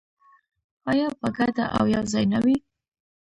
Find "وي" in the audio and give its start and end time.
2.43-2.55